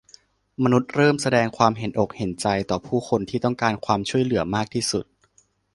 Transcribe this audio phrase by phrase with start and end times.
[0.63, 5.05] มนุษย์เริ่มแสดงความเห็นอกเห็นใจต่อผู้คนที่ต้องการความช่วยเหลือมากที่สุด